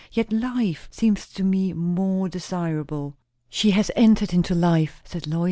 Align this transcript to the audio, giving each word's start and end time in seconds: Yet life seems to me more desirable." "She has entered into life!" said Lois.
Yet 0.11 0.33
life 0.33 0.87
seems 0.89 1.27
to 1.27 1.43
me 1.43 1.73
more 1.73 2.27
desirable." 2.27 3.17
"She 3.51 3.69
has 3.69 3.91
entered 3.95 4.33
into 4.33 4.55
life!" 4.55 4.99
said 5.05 5.27
Lois. 5.27 5.39